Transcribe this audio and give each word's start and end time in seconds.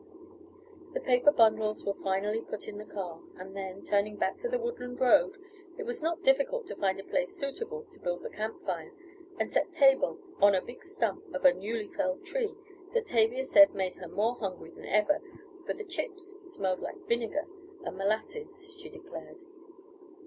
The 0.95 0.99
paper 0.99 1.31
bundles 1.31 1.85
were 1.85 1.93
finally 1.93 2.41
put 2.41 2.67
into 2.67 2.83
the 2.83 2.91
car, 2.91 3.21
and 3.37 3.55
then, 3.55 3.83
turning 3.83 4.15
back 4.17 4.35
to 4.37 4.49
the 4.49 4.57
woodland 4.57 4.99
road, 4.99 5.37
it 5.77 5.83
was 5.83 6.01
not 6.01 6.23
difficult 6.23 6.65
to 6.65 6.75
find 6.75 6.99
a 6.99 7.03
place 7.03 7.35
suitable 7.37 7.83
to 7.91 7.99
build 7.99 8.23
the 8.23 8.31
camp 8.31 8.65
fire, 8.65 8.91
and 9.39 9.51
set 9.51 9.71
table 9.71 10.17
on 10.41 10.55
a 10.55 10.61
big 10.65 10.83
stump 10.83 11.25
of 11.35 11.45
a 11.45 11.53
newly 11.53 11.87
felled 11.87 12.25
tree 12.25 12.55
that 12.95 13.05
Tavia 13.05 13.45
said 13.45 13.75
made 13.75 13.93
her 13.93 14.07
more 14.07 14.33
hungry 14.37 14.71
than 14.71 14.85
ever, 14.87 15.21
for 15.67 15.75
the 15.75 15.85
chips 15.85 16.33
smelt 16.45 16.79
like 16.79 17.07
vinegar 17.07 17.45
and 17.83 17.95
molasses, 17.95 18.73
she 18.79 18.89
declared. 18.89 19.43